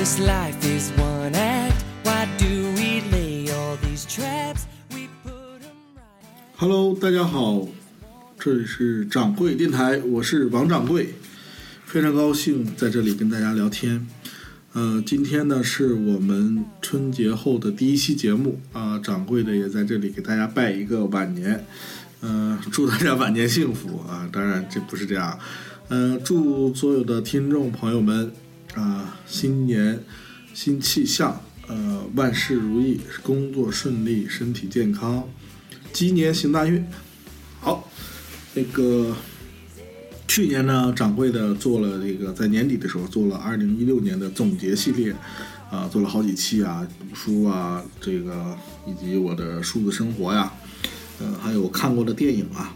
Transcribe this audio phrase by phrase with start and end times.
[0.00, 1.84] This life is one act.
[2.04, 4.64] Why do we lay all these traps?
[4.94, 6.56] We put 'em right.
[6.56, 7.68] Hello，大家好，
[8.38, 11.08] 这里是掌柜电台，我是王掌柜，
[11.84, 14.06] 非常高兴在这里跟大家聊天。
[14.72, 21.62] 呃，今天呢是我们春节后的第一期节目啊、掌柜的也在这里给大家拜一个晚年，
[22.20, 24.26] 呃，祝大家晚年幸福啊！
[24.32, 25.38] 当然这不是这样，
[25.88, 28.32] 呃，祝所有的听众朋友们
[28.74, 30.02] 啊、新年
[30.54, 35.28] 新气象，呃，万事如意，工作顺利，身体健康，
[35.92, 36.84] 鸡年行大运。
[37.60, 37.90] 好，
[38.54, 39.16] 那个
[40.26, 45.14] 去年呢，掌柜的做了这个在年底的时候做了二零一六年的总结系列，
[45.70, 48.56] 啊、做了好几期啊，读书啊，这个
[48.86, 50.52] 以及我的数字生活呀，
[51.18, 52.74] 呃，还有看过的电影啊，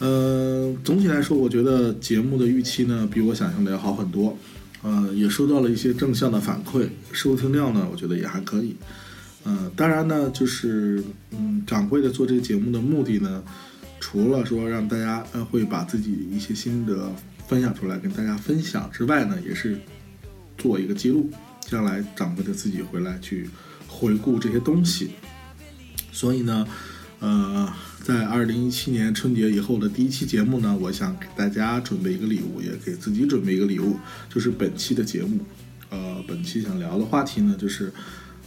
[0.00, 4.36] 呃，总体来说，我觉得节目的预期呢，比我想象的要好很多，
[4.82, 8.76] 呃，也收到了一些正向的反馈，收听量呢，我觉得也还可以。
[9.44, 13.42] 呃，当然呢，就是嗯，掌柜的做这个节目的目的呢，
[13.98, 17.10] 除了说让大家呃会把自己一些心得
[17.46, 19.78] 分享出来跟大家分享之外呢，也是
[20.56, 23.48] 做一个记录，将来掌柜的自己回来去
[23.88, 25.10] 回顾这些东西。
[26.12, 26.66] 所以呢，
[27.20, 27.70] 呃，
[28.02, 33.98] 在二零一七年春节以后的第一期节目呢，我想给大家准备一个礼物，也给自己准备一个礼物，
[34.32, 35.38] 就是本期的节目。
[35.90, 37.92] 呃，本期想聊的话题呢，就是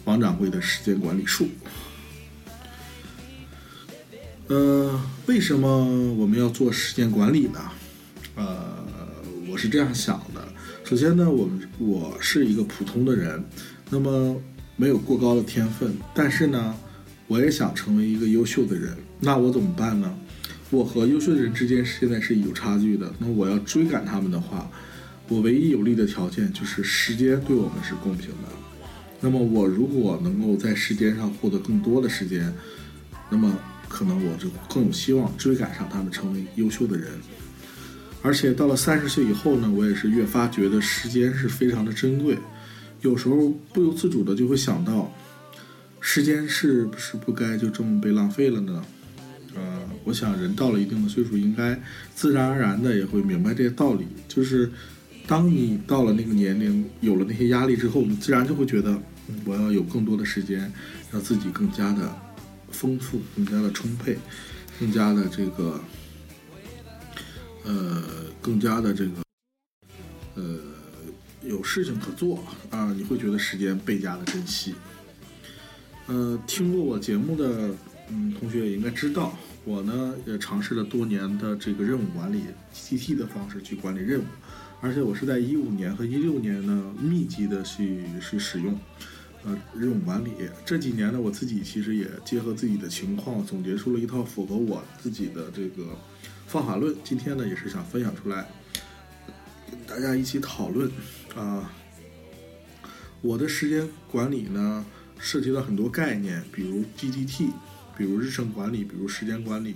[0.05, 1.47] 王掌柜的时间管理术。
[4.47, 7.59] 呃，为什么我们要做时间管理呢？
[8.35, 8.83] 呃，
[9.47, 10.43] 我是这样想的。
[10.83, 13.43] 首先呢，我们我是一个普通的人，
[13.91, 14.35] 那么
[14.75, 16.75] 没有过高的天分，但是呢，
[17.34, 18.95] 我也想成为一个优秀的人。
[19.20, 20.16] 那我怎么办呢？
[20.70, 23.11] 我和优秀的人之间现在是有差距的。
[23.17, 24.70] 那我要追赶他们的话，
[25.27, 28.49] 我唯一有利的条件就是时间对我们是公平的。
[29.20, 32.54] 那么我如果能够在时间上获得更多的时间，
[33.32, 33.52] 那么
[33.89, 37.08] 可能我就更有希望追赶上他们，成为优秀的人。
[38.22, 42.38] 而且到了三十岁以后呢，我也是越发觉得时间是非常的珍贵。
[43.02, 45.11] 有时候不由自主的就会想到，
[46.05, 48.83] 时间是不是不该就这么被浪费了呢？
[49.55, 51.81] 呃，我想人到了一定的岁数，应该
[52.14, 54.05] 自然而然的也会明白这些道理。
[54.27, 54.69] 就是
[55.25, 59.02] 当你到了那个年龄，有了那些压力之后，你自然就会觉得，
[59.45, 60.71] 我要有更多的时间，
[61.09, 62.13] 让自己更加的
[62.69, 64.17] 丰富，更加的充沛，
[64.77, 65.81] 更加的这个，
[67.63, 68.03] 呃，
[68.42, 69.23] 更加的这个，
[70.36, 70.59] 呃，
[71.43, 74.75] 有事情可做啊，你会觉得时间倍加的珍惜。
[76.08, 77.73] 呃，听过我节目的
[78.09, 82.43] 嗯同学也应该知道，我呢也尝试了多年的这个任务管理
[82.73, 84.23] GTT 的方式去管理任务，
[84.81, 88.77] 而且我是在一五年和一六年呢密集的去去使用
[89.45, 90.31] 呃任务管理。
[90.65, 95.97] 这几年呢，我自己其实也结合自己的情况，总结出了一套符合我自己的这个
[96.47, 96.93] 方法论。
[97.03, 98.45] 今天呢，也是想分享出来，
[99.71, 100.92] 跟大家一起讨论
[101.33, 101.71] 啊。
[103.21, 104.86] 我的时间管理呢，
[105.23, 107.50] 涉及到很多概念，比如 GDT，
[107.98, 109.73] 比如日程管理，比如时间管理。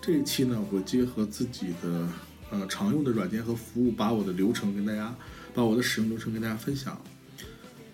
[0.00, 2.08] 这一期呢，我结合自己的
[2.50, 5.14] 呃常用的软件和服务，把我的流程跟大家，
[5.52, 6.98] 把我的使用流程跟大家分享。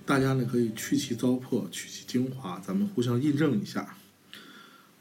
[0.07, 3.97] 大家呢可以去其糟粕，取其精华，咱们互相印证一下。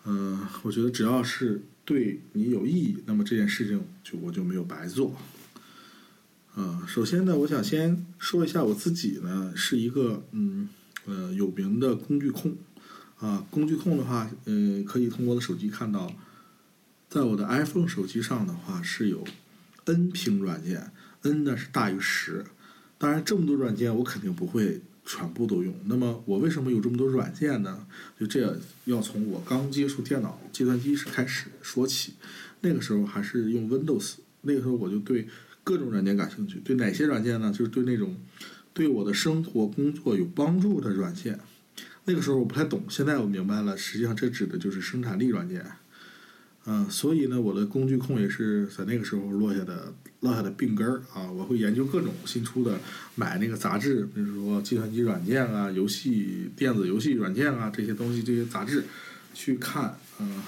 [0.06, 5.16] 嗯、我觉得只要是对你有意义，那么这件事情就我就没有白做。
[6.56, 10.68] 呃，首先呢，我想先说一下我自己呢，是一个嗯
[11.10, 12.56] 呃有名的工具控
[13.18, 13.46] 啊。
[13.50, 16.14] 工具控的话，呃，可以通过我的手机看到，
[17.10, 19.26] 在我的 iPhone 手机上的话是有
[19.86, 20.92] N 屏软件
[21.24, 22.46] ，N 呢是大于十。
[22.98, 25.74] 当然，这么多软件我肯定不会全部都用。
[25.86, 27.88] 那么我为什么有这么多软件呢？
[28.20, 32.14] 就这要从我刚接触电脑、计算机时开始说起。
[32.62, 35.26] 那个时候还是用 Windows，那个时候我就对
[35.64, 36.60] 各种软件感兴趣。
[36.60, 37.54] 对哪些软件呢？
[37.54, 38.14] 就是对那种
[38.80, 41.38] 对我的生活工作有帮助的软件。
[42.06, 45.66] 那个时候我不太懂，现在我明白了，实际上这指的就是生产力软件。
[46.64, 51.30] 嗯、所以呢，我的工具控也是在那个时候落下的落下的病根儿啊。
[51.30, 52.80] 我会研究各种新出的，
[53.16, 58.86] 买那个杂志，比如说计算机软件啊、游戏电子游戏软件啊这些东西，这些杂志
[59.34, 60.42] 去看，嗯、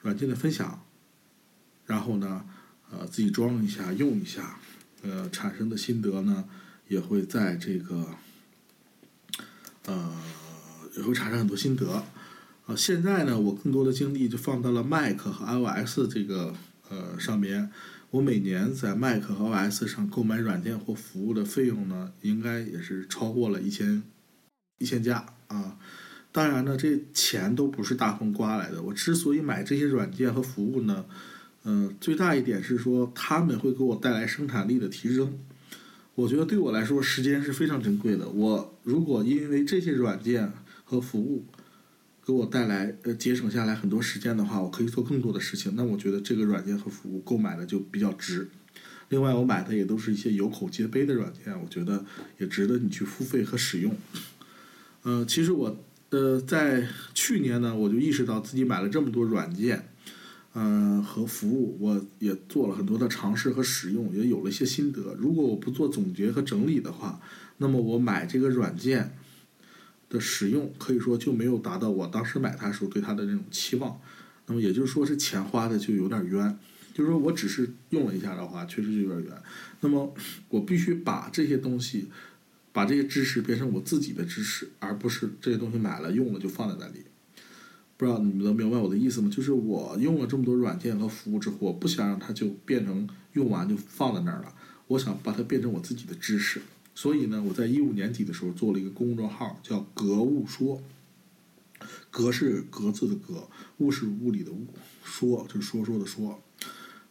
[0.00, 0.82] 软件的分享，
[1.86, 2.44] 然后呢，
[2.90, 4.58] 呃，自己装一下，用一下，
[5.02, 6.44] 呃，产生的心得呢，
[6.92, 8.06] 也会在这个，
[9.86, 10.12] 呃，
[10.94, 12.04] 也会产生很多心得。
[12.66, 16.54] 啊，现在呢，我更多的精力就放到了 Mac 和 iOS 这个
[16.90, 17.70] 呃上面。
[18.10, 24.02] 我每年在 Mac 和 iOS 上购买软件或服务的费用呢，应该也是超过了一千
[24.76, 25.78] 一千加啊。
[26.30, 28.82] 当然呢，这钱都不是大风刮来的。
[28.82, 31.06] 我之所以买这些软件和服务呢，
[31.64, 35.38] 嗯，最大一点是说他们会给我带来生产力的提升。
[36.14, 38.28] 我觉得对我来说，时间是非常珍贵的。
[38.28, 40.52] 我如果因为这些软件
[40.84, 41.46] 和服务
[42.24, 45.72] 给我带来呃节省下来很多时间的话，我可以做更多的事情。
[45.74, 48.48] 那我觉得这个软件和服务购买的就比较值。
[49.08, 52.04] 另外，我买的也都是一些有口皆碑的软件，我觉得
[52.38, 53.96] 也值得你去付费和使用。
[55.02, 59.88] 呃，其实我呃在去年呢，我就意识到自己买了这么多软件，
[60.54, 65.14] 嗯和服务，我也做了很多的尝试和使用，也有了一些心得。
[65.18, 67.20] 如果我不做总结和整理的话，
[67.58, 69.16] 那么我买这个软件。
[70.12, 73.98] 的使用可以说就没有达到我当时买它时候对它的那种期望，
[74.44, 76.58] 那么也就是说是钱花的就有点冤，
[76.92, 79.42] 就是说我只是用了一下的话，确实就有点冤。
[79.80, 80.14] 那么
[80.50, 82.08] 我必须把这些东西，
[82.74, 87.04] 把这些知识变成我自己的知识，而不是这些东西买了用了就放在那里。
[88.02, 89.30] 不知道你们能明白我的意思吗？
[89.32, 94.52] 就是我用了这么多软件和服务之后，我不想让它就变成用完就放在那儿了，
[94.88, 96.60] 我想把它变成我自己的知识。
[96.96, 100.82] 所以呢，我在一五年底的时候做了一个公众号，叫“格物说”。
[102.10, 104.66] 格是格字的格，物是物理的物，
[105.04, 106.42] 说就是说说的说。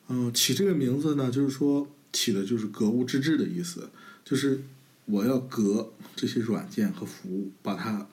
[0.10, 3.90] 嗯，起这个名字呢，就是说起的就是格物致知的意思，
[4.26, 4.62] 就是
[5.06, 8.10] 我要格这些软件和服务，把它，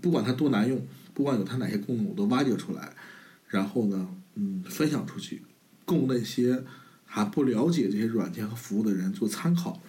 [0.00, 0.80] 不管它多难用，
[1.18, 2.94] 不管有它哪些功能，我都挖掘出来，
[3.48, 5.42] 然后呢，嗯，分享出去，
[5.84, 6.62] 供那些
[7.04, 9.82] 还不了解这些软件和服务的人做参考。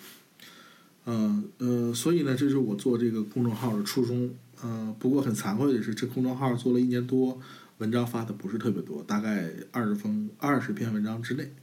[1.05, 4.33] 嗯呃，所以呢，这是我做这个公众号的初衷。
[4.63, 7.39] 嗯，不过很惭愧的是，这公众号做了一年多，
[7.77, 11.53] 文章发的不是特别多，大概二十封二十篇文章之内。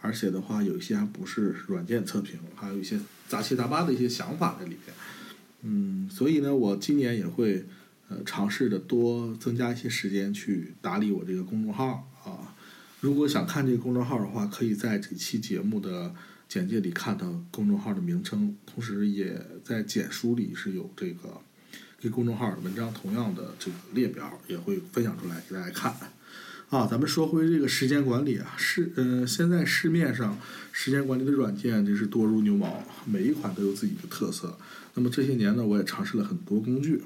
[0.00, 4.96] 而且的话，有一些还不是软件测评，还有一些杂七杂八的一些想法在里边。
[5.60, 7.66] 嗯，所以呢，我今年也会
[8.10, 12.54] 呃尝试着多增加一些时间去打理我这个公众号啊。
[13.00, 16.14] 如果想看这个公众号的话，可以在这期节目的。
[16.50, 21.40] 简介里看到公众号的名称，同时也在简书里是有这个
[22.00, 25.94] 跟公众号文章同样的这个列表，也会分享出来给大家看。
[26.68, 30.36] 啊，咱们说回这个时间管理啊，市嗯，现在市面上
[30.72, 34.58] 时间管理的软件真是多如牛毛，每一款都有自己的特色。
[34.94, 37.00] 那么这些年呢，我也尝试了很多工具，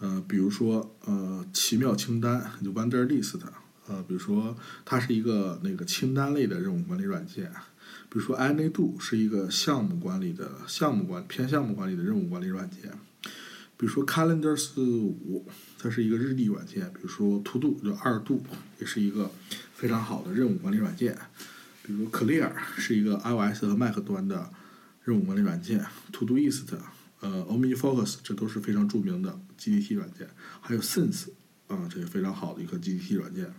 [0.00, 3.40] 呃，比如说呃，奇妙清单就 Wonderlist，
[3.86, 7.52] 呃，比如说它是一个那个清单类的任务管理软件。
[8.10, 12.90] 比如说，AnyDo 是一个项目管理的项目管偏项目管理的任务管理软件。
[13.76, 15.46] 比如说，Calendars 五，
[15.78, 16.90] 它是一个日历软件。
[16.92, 18.42] 比如说，ToDo 就二度
[18.80, 19.30] 也是一个
[19.74, 21.16] 非常好的任务管理软件。
[21.82, 24.50] 比如 Clear 是一个 iOS 和 Mac 端的
[25.04, 25.84] 任务管理软件。
[26.12, 26.66] Todoist，
[27.20, 30.28] 呃，OmniFocus 这都是非常著名的 GDT 软件。
[30.60, 31.28] 还有 Sense，
[31.66, 33.52] 啊，这也非常好的一个 GDT 软件。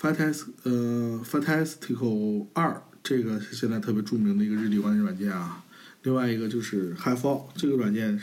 [0.00, 2.82] Fantastic，呃，Fantastical 二。
[3.02, 5.64] 这个是现在特别著名的一个日历管理软件啊，
[6.02, 8.20] 另外一个就是 HiFi，这个软件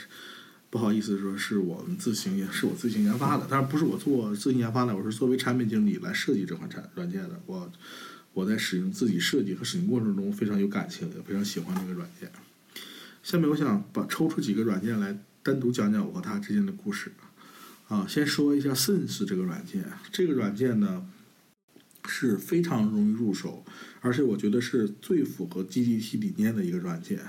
[0.70, 7.42] 不好意思说是我们自行也是我自行研发的，但是不是我做自行研发的，我是作为产品经理来设计这款产软件的。
[7.48, 7.72] 我
[8.34, 12.32] 我在使用自己设计和使用过程中非常有感情，也非常喜欢这个软件。
[13.28, 17.12] 下面我想把抽出几个软件来单独讲讲我和它之间的故事
[17.90, 21.06] 啊，先说一下 Sense 这个软件，这个软件呢。
[22.10, 23.66] 是非常容易入手，
[24.00, 27.20] 而且我觉得是最符合 GDT 理念的一个软件。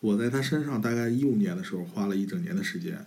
[0.00, 3.06] 我在它身上大概一五年的时候花了一整年的时间，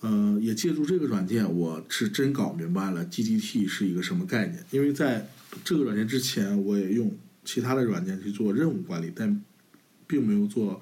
[0.00, 4.64] 呃，也借助这个软件，我是真搞明白了 GDT 是一个什么概念。
[4.70, 5.28] 因为在
[5.62, 7.14] 这个软件之前，我也用
[7.44, 9.44] 其他的软件去做任务管理，但
[10.06, 10.80] 并没有做。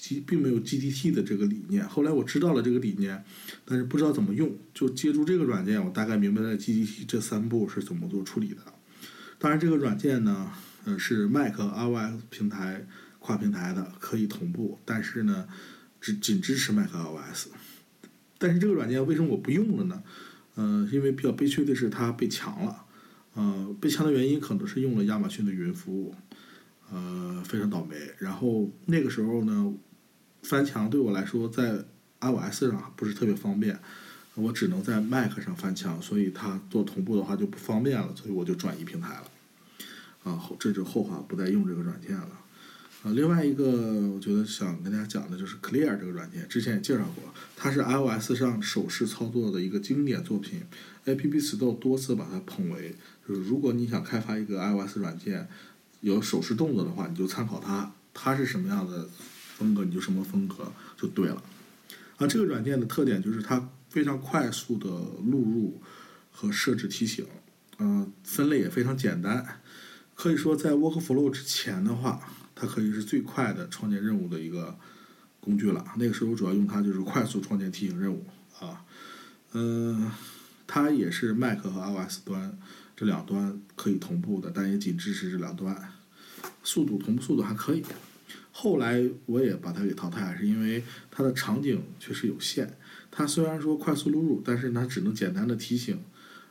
[0.00, 3.22] G 并没有 GDT 的这个理念，后来我知道了这个理念，
[3.64, 8.56] 但是不知道怎么用，就借助这个软件，我大概明白了 GDT 这三步是怎么做处理的。
[9.38, 10.50] 当然，这个软件呢，
[10.84, 12.86] 呃，是 Mac、iOS 平台
[13.18, 15.46] 跨平台的，可以同步，但是呢，
[16.00, 17.48] 只仅支持 Mac、iOS。
[18.38, 20.02] 但是这个软件为什么我不用了呢？
[20.54, 22.84] 呃，因为比较悲催的是它被抢了，
[23.34, 26.14] 呃，被抢的原因可能是用了亚马逊的云服务。
[26.92, 27.96] 呃，非常倒霉。
[28.18, 29.72] 然后那个时候呢，
[30.42, 31.82] 翻墙对我来说在
[32.20, 33.78] iOS 上不是特别方便，
[34.34, 39.24] 我只能在 Mac 上翻墙，所以它做同步的话就不方便了，所以我就转移平台了。
[40.22, 42.28] 啊，后这就后话，不再用这个软件了。
[43.02, 43.64] 啊，另外一个
[44.10, 47.24] 我觉得想跟大家讲的就是 Clear 这个软件，之前也介绍过，
[47.56, 50.60] 它是 iOS 上手势操作的一个经典作品
[51.06, 52.94] ，App Store 多次把它捧为，
[53.26, 55.48] 就是如果你想开发一个 iOS 软件。
[56.02, 59.08] 有手势动作的话，你就参考它，它是什么样的
[59.56, 61.42] 风格，你就什么风格就对了。
[62.18, 65.80] 啊，这个软件的特点就是它非常快速的录入
[66.30, 67.24] 和设置提醒，
[67.78, 69.60] 嗯、分类也非常简单，
[70.14, 72.20] 可以说在 Workflow 之前的话，
[72.54, 74.76] 它可以是最快的创建任务的一个
[75.40, 75.84] 工具了。
[75.96, 78.26] 那个时候主要用它就是快速创建提醒任务
[78.60, 78.84] 啊，
[79.52, 80.10] 嗯、
[80.66, 82.58] 它也是 Mac 和 iOS 端
[82.96, 85.91] 这两端可以同步的，但也仅支持这两端，
[86.62, 87.82] 速度同步速度还可以。
[88.50, 92.76] 后来我也把它给淘汰，是因为它的场景确实有限。
[93.10, 95.98] 它虽然说快速录入，但是它只能简单的提醒，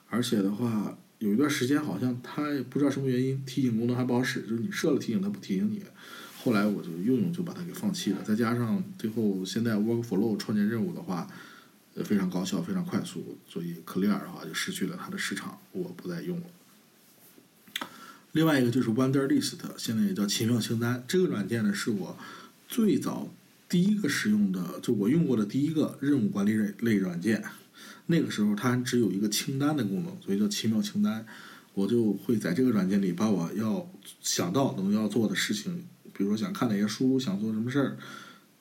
[0.10, 5.84] 而且的话，有一段时间好像它也不知道什么原因，提醒功能还不好使，就是你设了提醒它不提醒你。
[6.44, 8.22] 后来我就用用就把它给放弃了。
[8.24, 11.28] 再加上最后现在 Workflow 创建任务的话，
[11.94, 16.46] 呃非常高效，非常快速，所以 Clear 的话就失去了它的市场，我不再用了。
[18.34, 21.04] 另外一个就是 Wonder List，现在也叫奇妙清单。
[21.08, 22.18] 这个软件呢，是我
[22.68, 23.30] 最早
[23.68, 27.44] 第一个使用的，就我用过的第一个任务管理类类软件。
[28.08, 31.26] 那个时候它只有一个清单的功能，所以叫奇妙清单。
[31.74, 33.90] 我就会在这个软件里把我要
[34.22, 35.84] 想到能要做的事情，
[36.14, 37.98] 比如说想看哪些书，想做什么事儿，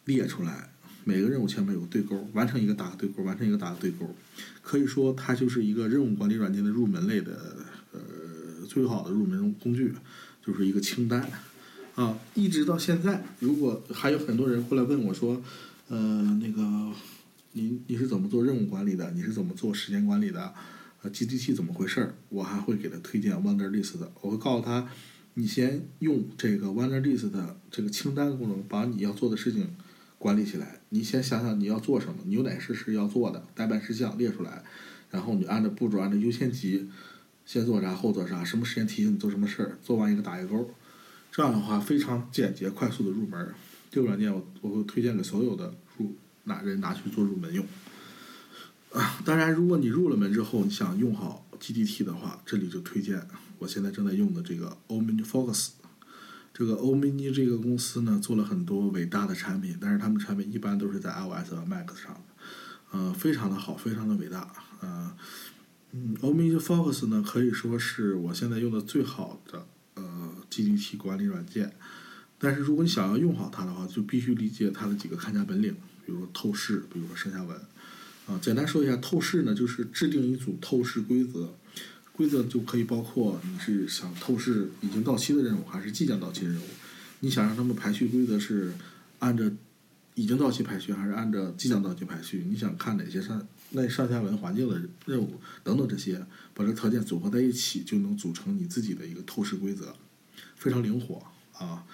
[0.04, 0.70] 列出来。
[1.02, 4.14] 每个任务前面有个对勾，完成一个打个对勾，完成一个打个对勾。
[4.62, 7.56] 可以说它就是一个任务管理软件的入门类的
[8.70, 9.92] 最好的入门工具，
[10.46, 11.28] 就是一个清单
[11.96, 12.16] 啊。
[12.34, 15.42] 一直到现在，如果还有很多人过来问我说，
[15.88, 16.62] 呃，那个
[17.54, 19.10] 你你是怎么做任务管理的？
[19.10, 20.54] 你是怎么做时间管理的？
[21.02, 22.14] 呃，GDT 怎么回事儿？
[22.28, 24.88] 我还会给他推荐 Wonder List 的，我会告诉他，
[25.34, 29.66] 你先用这个 Wonder List 的这个清单功能，把你要做的事情
[30.18, 30.80] 管理起来。
[30.90, 34.62] 你先想想你要做什么，你有哪些是要做的，待办事项列出来，
[35.10, 36.88] 然后你按照步骤，按照优先级，
[37.52, 40.72] 先做啥后做啥，什么时间提醒你做什么事儿，做完一个打一个勾。
[41.32, 43.52] 这样的话非常简洁快速的入门。
[43.90, 46.14] 这个软件我我会推荐给所有的入
[46.44, 47.66] 拿人拿去做入门用。
[48.92, 53.20] 啊，当然，如果你入了门之后，你想用好 GDT 的话，这里就推荐
[53.58, 55.70] 我现在正在用的这个 OmniFocus。
[56.54, 62.20] 这个 Omni 这个公司呢，做了很多伟大的产品，但是他们产品一般都是在 iOS 和 Mac 上的，
[62.92, 65.12] 呃，非常的好，非常的伟大，呃，
[65.92, 71.72] 嗯，OmniFocus 呢可以说是我现在用的最好的呃 GDT 管理软件。
[72.38, 75.74] 但是如果你想要用好它的话，就必须理解它的几个看家本领，
[76.06, 77.54] 比如说透视，比如说上下文。
[78.26, 81.52] 啊，简单说一下，透视呢就是制定一组透视规则，
[82.12, 86.64] 规则就可以包括你是想透视已经到期的任务，还是即将到期任务。
[87.18, 88.72] 你想让他们排序规则是
[89.18, 89.44] 按照
[90.14, 92.46] 已经到期排序，还是按照即将到期排序？
[92.48, 96.24] 你想看哪些上那上下文环境的任务等等这些，
[96.54, 99.94] 把这条件组合在一起，就能组成你自己的一个透视规则，
[100.56, 101.22] 非常灵活
[101.52, 101.84] 啊。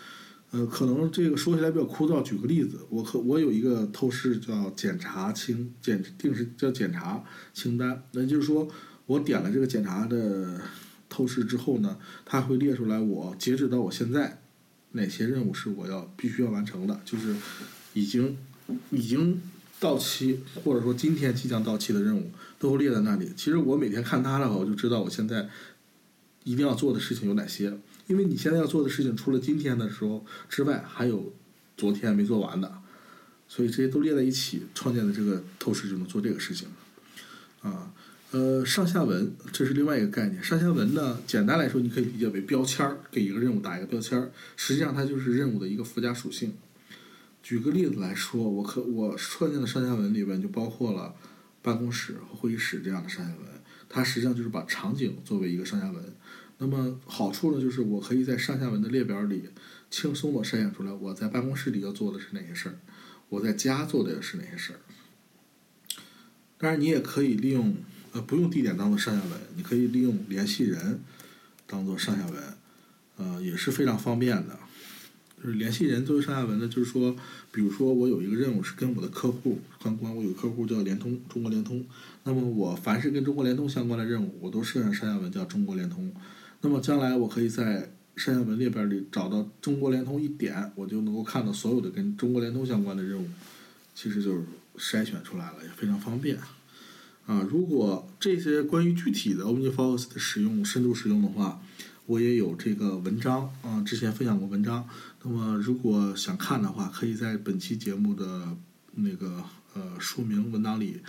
[0.53, 2.23] 呃，可能这个说起来比较枯燥。
[2.23, 8.67] 举个例子，我可我有一个透视叫检查清检定时叫检查清单，那就是说
[9.07, 10.61] 我点了这个检查的
[11.09, 14.41] 透视之后呢，它会列出来我截止到我现在
[14.93, 17.35] 哪些任务是我要必须要完成的，就是
[17.93, 18.39] 已经
[18.91, 19.43] 已经
[19.79, 23.31] 到期或者说今天即将到期的任务都列在那里。
[23.37, 25.49] 其实我每天看它的话，我就知道我现在
[26.45, 27.79] 一定要做的事情有哪些。
[28.07, 31.33] 因为你现在要做的事情，除了今天的时候之外，还有
[31.77, 32.73] 昨天没做完的，
[33.49, 36.69] 所以这些都列在一起，创建的这个透视就能做这个事情。
[37.63, 37.93] 啊，
[38.31, 40.41] 呃，上下文这是另外一个概念。
[40.41, 46.55] 上下文呢，简单来说，你可以理解为标签儿，给一个任务打一个标签儿，实际上它就是任务的一个附加属性。
[47.47, 51.15] 举个例子来说，我可我创建的上下文里边就包括了
[51.63, 53.47] 办公室和会议室这样的上下文，
[53.89, 56.03] 它实际上就是把场景作为一个上下文。
[56.59, 59.45] 那么好处呢，就是我可以在上下文的列表里
[59.89, 62.75] 轻松的筛选出来，我在办公室里要做的是哪些事儿，
[63.29, 64.81] 我在家做的是哪些事儿。
[66.59, 67.77] 当然，你也可以利用
[68.11, 71.01] 呃不用地点当做上下文，你可以利用联系人
[71.65, 72.43] 当做上下文，
[73.19, 74.59] 呃也是非常方便的。
[75.37, 77.15] 就是联系人作为上下文呢，就是说，
[77.53, 81.85] 比如说我有一个任务是跟我的客户相关，我有个客户叫联通，中国联通，
[82.25, 86.11] 那么我凡是跟中国联通相关的任务，我都设上上下文叫中国联通。
[86.63, 93.29] 那么将来我可以在上下文列表里找到中国联通一点，我就能够看到所有的跟中国联通相关的任务，
[93.95, 94.43] 其实就是
[94.79, 96.39] 筛选出来了，也非常方便。
[97.27, 101.61] 啊，如果这些关于具体的 OmniFocus 的使用深度使用的话，
[102.07, 104.89] 我也有这个文章啊，之前分享过文章。
[105.25, 108.57] 那么如果想看的话，可以在本期节目的
[108.95, 109.43] 那个
[109.75, 111.01] 呃说明文档里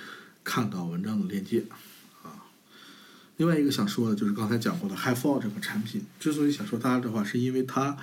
[0.43, 1.63] 看到文章的链接
[2.23, 2.49] 啊。
[3.37, 7.95] 另外一个想说的就是刚才讲过的 HiFi 这个产品，之所以想说它的话，是因为它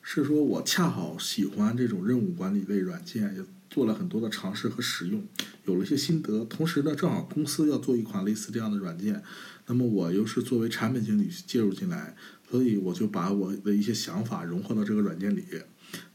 [0.00, 5.26] 是说我恰好喜欢这种任务管理类软件，也做了很多的尝试和使用，
[5.64, 6.44] 有了一些心得。
[6.44, 9.22] 同时呢，正好公司要做一款类似这样的软件，
[9.68, 12.16] 那么我又是作为产品经理介入进来，
[12.50, 15.44] 所以我就把我的一些想法融合到这个软件里，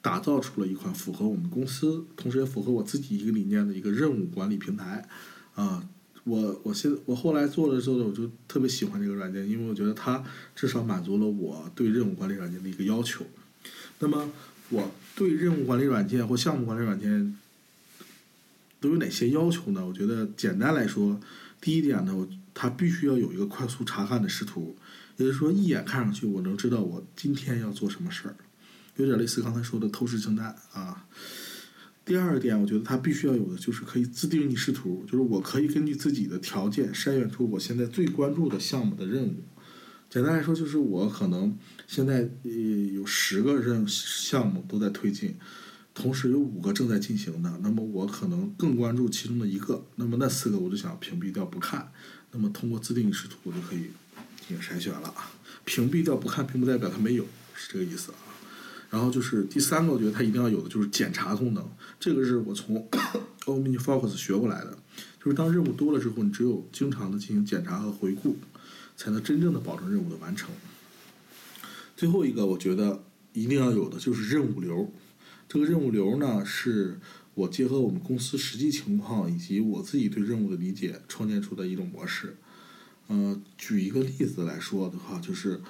[0.02, 5.08] 打造出了一款符合我们公司，同时也符合我自己一个理念的一个任务管理平台，
[5.56, 5.88] 啊。
[6.26, 10.24] 我我现我后来做了之后呢，我就特别喜欢这个软件，因为我觉得它
[10.56, 13.26] 至少满足了我对任务管理软件的一个要求。
[14.00, 14.32] 那么
[14.70, 17.38] 我对任务管理软件或项目管理软件
[18.80, 19.86] 都有哪些要求呢？
[19.86, 21.20] 我觉得简单来说，
[21.60, 24.78] 第一点呢，我它必须要有一个快速查看的视图，
[25.18, 28.36] 也就是说一眼看上去我能知道我今天要做什么事儿，
[28.98, 31.06] 有点类似刚才说的透视清单啊。
[32.06, 39.36] 第二点，我觉得它必须要有的就是可以自定义视图，就是我可以根据自己的条件筛选出我现在最关注的项目的任务。
[40.10, 41.58] 简单来说，就是我可能
[41.88, 45.36] 现在呃有十个任项目都在推进，
[45.94, 51.90] 同时有五个正在进行的，那么我可能更关注其中的一个，那么那四个我就想屏蔽掉不看。
[52.34, 53.92] 那么通过自定义视图，我就可以
[54.46, 55.14] 进行筛选了。
[55.64, 57.24] 屏蔽掉不看，并不代表它没有，
[57.56, 58.18] 是这个意思啊。
[58.90, 61.68] 然后就是第三个，我觉得它一定要有的就是检查功能。
[62.00, 62.88] 这个是我从
[63.46, 64.78] OmniFocus 学过来的，
[65.24, 68.38] 就是当任务多了之后，你只有经常的进行检查和回顾，
[68.98, 70.50] 才能真正的保证任务的完成。
[71.96, 74.92] 最后一个，我觉得一定要有的就是任务流。
[75.48, 77.00] 这个任务流呢，是
[77.34, 82.38] 我结合我们公司实际情况以及我自己对任务的理解创建出的一种模式。
[83.08, 85.62] 呃，举一个例子来说的话，就是。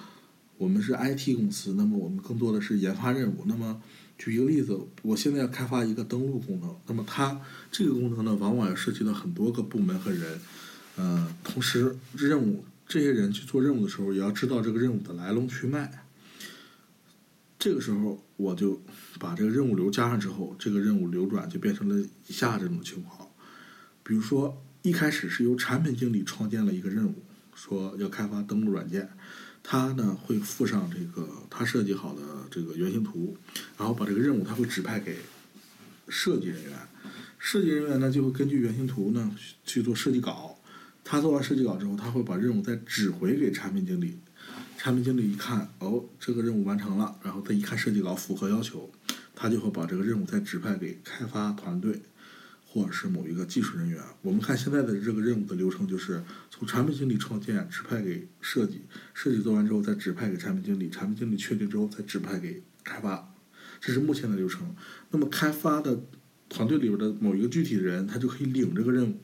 [0.60, 3.44] 我们是 IT 公司，那么我们更多的是研发任务。
[3.48, 3.82] 那么，
[4.20, 7.42] 举一个例子，我现在要开发一个登录功能，那么它
[7.72, 10.40] 这个功能呢，往往要涉及到很多个部门和人，
[10.96, 16.06] 呃，同时任务这些人去做任务的时候，也要知道这个任务的来龙去脉。
[17.58, 18.82] 这个时候，我就
[19.20, 23.30] 把这个任务流加上之后，这个任务流转就变成了以下这种情况：
[24.04, 27.16] 比如说，一开始是由产品经理创建了一个任务，
[27.56, 29.10] 说要开发登录软件。
[29.66, 33.38] 他呢会附上这个他设计好的这个原型图，
[33.78, 35.18] 然后把这个任务他会指派给
[36.10, 36.78] 设计人员，
[37.40, 40.60] 设计人员呢就会根据原型图呢去做设计稿。
[41.06, 44.18] 他做完设计稿之后，他会把任务再指回给产品经理。
[44.84, 48.92] 产品经理一看，哦，这个任务完成了，然后他一看设计稿符合要求，
[49.34, 52.02] 他就会把这个任务再指派给开发团队。
[52.66, 58.82] 或者是某一个技术人员，我们看现在的这个任务的流程，就是从产品经理创建，指派给设计，
[59.14, 63.34] 设计做完之后再指派给产品经理，产品经理确定之后再指派给开发，
[63.80, 64.76] 这是目前的流程。
[65.12, 66.04] 那么开发的
[66.50, 69.22] 团队里边的某一个具体的人，他就可以领这个任务。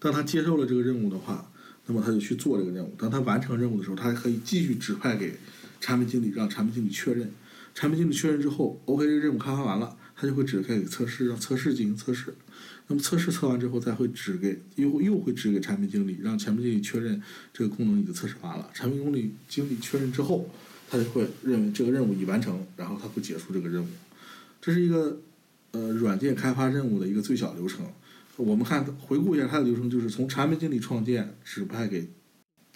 [0.00, 1.52] 当他接受了这个任务的话，
[1.86, 2.92] 那么他就去做这个任务。
[2.98, 5.34] 当他完成任务的时候，他还可以继续指派给
[5.80, 7.30] 产品经理，让产品经理确认。
[7.74, 12.34] 产品经理确认之后，OK，这个任务开发完了，他就会指派给测试，让测试进行测试。
[12.88, 17.20] 那么测试测完之后，再会指给又又会指给产品经理，让产品经理确认
[17.52, 18.70] 这个功能已经测试完了。
[18.72, 20.48] 产品经理经理确认之后，
[20.88, 23.88] 他就会认为这个任务已完成，然后他会结束这个任务。
[24.62, 25.20] 这是一个
[25.72, 27.84] 呃软件开发任务的一个最小流程。
[28.36, 32.10] 我们看回顾一下它的流程，就是从产品经理创建指派给。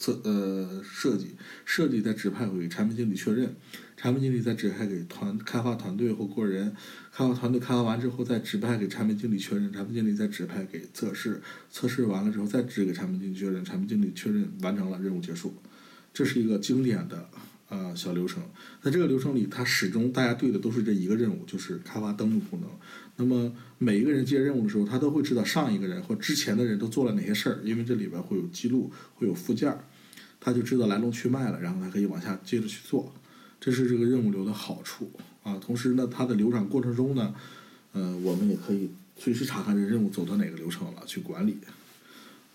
[0.02, 3.54] 测呃设计，设计再指派给产品经理确认，
[3.98, 6.74] 产品经理再指派给团开发团队或个人，
[7.12, 15.52] 开发团队开发完之后再指派给产品经理确认，产品经理再指派给测试，测试完了之后再指给产品经理确认，产品经理确认完成了任务结束，
[16.14, 17.28] 这是一个经典的
[17.70, 18.42] 呃小流程。
[18.82, 22.68] 在这个流程里，它始终大家对的都是这一个任务，就是开发登录功能。
[23.16, 29.84] 那么每一个人接任务的时候，他都会知道上一个人或之前的人都做了哪些事儿，因为这里边会有记录，会有附件儿。
[30.42, 33.12] 他就知道来龙去脉了，然后他可以往下接着去做，
[33.60, 35.58] 这是这个任务流的好处啊。
[35.58, 37.34] 同时呢，它的流转过程中呢，
[37.92, 41.58] 呃，我们也可以随时查看这任务走到哪个流程了，去管理。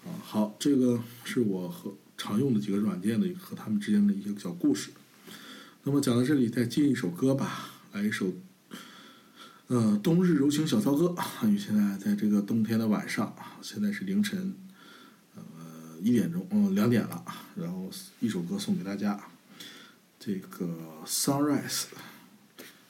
[0.03, 4.89] 啊，好，这个是我和常用的几个软件的和他们之间的一些小故事。
[5.87, 8.33] 那么讲到这里，再进一首歌吧，来一首，
[9.67, 11.15] 呃，冬日柔情小骚歌。
[11.43, 14.55] 因为现在在这个冬天的晚上，现在是凌晨。
[15.35, 15.43] 呃
[16.01, 17.23] 一点钟，嗯，两点了，
[17.55, 17.87] 然后
[18.19, 19.27] 一首歌送给大家，
[20.19, 20.65] 这个
[21.07, 21.83] 《Sunrise》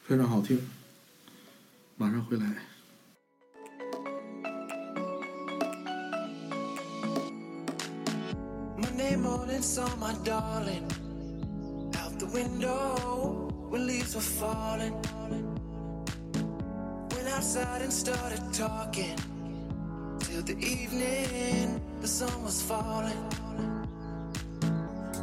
[0.05, 0.61] 非常好听，
[1.97, 2.63] 马上回来。
[9.17, 11.04] Morning, saw my darling.
[12.25, 14.93] the window when leaves were falling.
[17.11, 19.17] Went outside and started talking
[20.19, 23.21] till the evening, the sun was falling.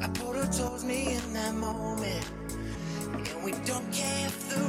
[0.01, 2.27] I pulled her towards me in that moment,
[3.15, 4.62] and we don't care if the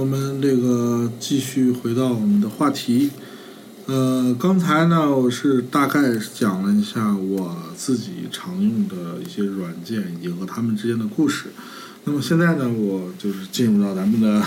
[0.00, 3.10] 我们这个继续回到我们的话题。
[3.84, 11.48] 呃，刚才呢，我是大概讲了一下我自己常用的一些软件以及和他们之间的故事。
[12.04, 14.42] 那么现在呢，我就是进入到咱们的，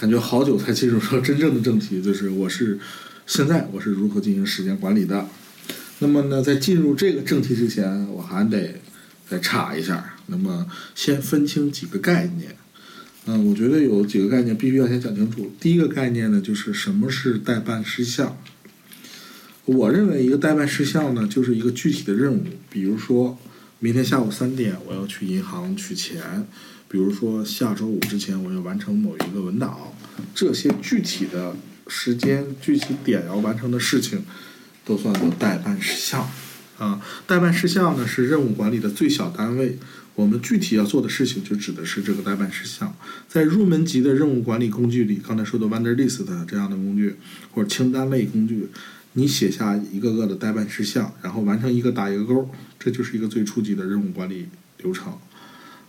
[0.00, 2.76] 感觉好久才进入到真正的正题，就是我是
[3.26, 5.24] 现在我是如何进行时间管理的。
[6.00, 8.80] 那么呢，在进入这个正题之前，我还得
[9.28, 10.16] 再查一下。
[10.26, 12.56] 那么先分清几个概念。
[13.32, 15.52] 嗯，我觉得有几个概念必须要先讲清楚。
[15.60, 18.36] 第一个概念呢，就是什么是代办事项。
[19.66, 23.38] 我认为一个代办事项呢，就是一个具体的任务，比如说
[23.78, 26.20] 明天下午三点我要去银行取钱，
[26.88, 29.78] 比如说下周五之前我要完成某一个文档，
[30.34, 31.54] 这些具体的
[31.86, 34.24] 时间、具体点要完成的事情，
[34.84, 36.28] 都算作代办事项。
[36.78, 39.78] 啊，代办事项呢是任务管理的最小单位，
[40.20, 42.94] 我们具体要做的事情就指的是这个代办事项。
[43.26, 47.16] 在入门级的任务管理工具里，刚才说的 Wonder List 这样的工具，
[47.52, 48.68] 或者清单类工具，
[49.14, 54.48] 你写下一个个的代办事项，然后完成一个打一个勾，这就是一个最初级的任务管理
[54.82, 55.10] 流程。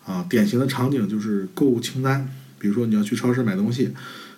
[0.05, 3.91] 啊，典型的场景就是购物清单，比如说你要去超市买东西，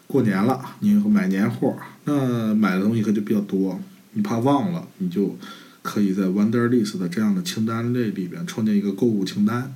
[0.08, 3.80] 过年了，你买年货，那买的东西可就比较多，
[4.14, 5.38] 你怕忘了，你就
[5.82, 9.74] 可以在 Wonder List 的这样的清单类里边创建一个购物清单，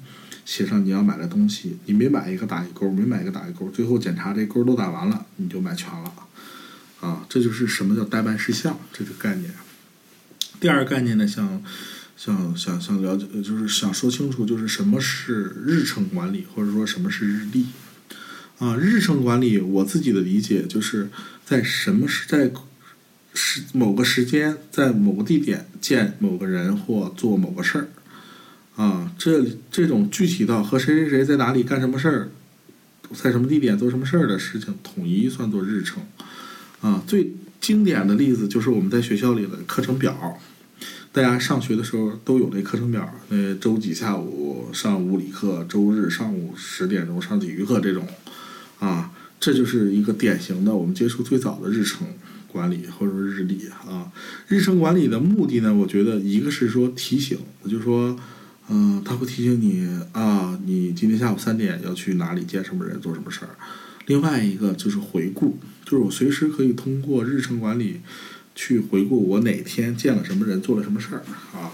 [0.48, 6.14] 写上你要买的东西，你每买一个打一勾，每买一个打一勾，最后检查这勾都打完了，你就买全了。
[7.02, 9.52] 啊，这就是什么叫代办事项这个概念。
[10.62, 11.62] 第二个概念呢，想
[12.16, 17.68] 想想想了解，就是想说清楚，就是什么是日程管理，或者说什么是日历。
[18.60, 21.10] 啊，日程管理我自己的理解就是
[21.46, 22.50] 在什么是在
[23.34, 27.90] 时某个时间，在某个地点见某个人或做某个事儿。
[28.78, 32.30] 啊，这这种具体到和谁谁谁在哪里干什么事儿，
[33.12, 36.02] 在什么地点做什么事儿的事情，统一算作日程。
[36.80, 40.40] 啊，最经典的例子就是我们在学校里的课程表，
[41.12, 48.08] 大家上学的时候都有那课程表，那周几下午上物理课，周日上午十点钟上体育课这种，
[48.78, 52.08] 啊，这就是一个典型的我们接触最早的日程
[52.48, 54.12] 管理或者说日历啊。
[54.48, 58.16] 日程管理的目的呢，我觉得一个是说提醒，我就说，
[58.70, 63.52] 嗯、他会提醒你啊，你今天下午三点要去哪里见什么人，做什么事儿。
[64.08, 68.02] 另外一个就是回顾，就是我随时可以通过日程管理
[68.56, 71.72] 去回顾我哪天见了什么人，做了什么事儿啊。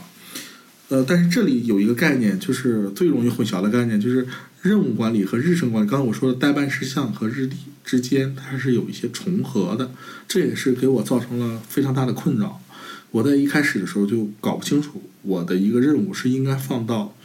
[0.89, 4.27] 呃，但是这里有一个概念，就是最容易混淆的概念，就是
[4.61, 5.89] 任务管理和日程管理。
[5.89, 9.91] 刚才我说的代办事项和日历之间，它是有一些重合的，
[10.27, 12.61] 这也是给我造成了非常大的困扰。
[13.13, 17.15] 我在一开始的时候就搞不清楚，我的一个任务是应该放到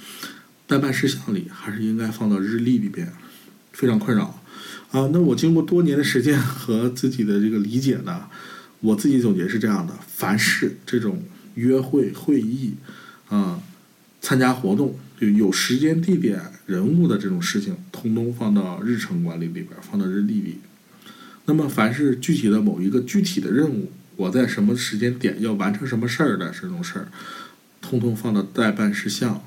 [0.66, 3.10] 代办事项里，还是应该放到日历里边。
[3.72, 4.42] 非常困扰。
[4.90, 8.26] 啊，那我经过多年的时间和自己的这个理解呢，
[8.80, 11.22] 我自己总结是这样的：凡是这种
[11.54, 12.74] 约会、会议，
[13.28, 13.62] 啊，
[14.20, 20.58] 参加活动，就有时间、地点、人物的这种事情，通通放到日程管理里边，放到日历里。
[21.46, 27.06] 那么，凡是具体的某一个具体的任务，我在什么时间点要完成什么事儿的这种事儿，
[27.80, 29.40] 通通放到待办事项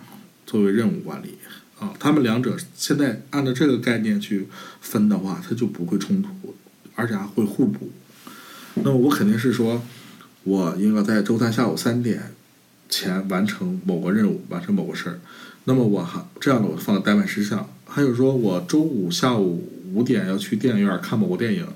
[0.46, 1.38] 作为任务管理。
[1.78, 4.48] 啊，他们两者现在按照这个概念去
[4.80, 6.56] 分的话，它就不会冲突，
[6.96, 7.92] 而且还会互补。
[8.76, 9.84] 那么我肯定是说，
[10.44, 12.34] 我应该在周三下午三点
[12.88, 15.20] 前完成某个任务，完成某个事儿。
[15.66, 17.70] 那么我还这样的，我放到待办事项。
[17.86, 21.68] 还有说我周五下午五点要去电影院看某个电影，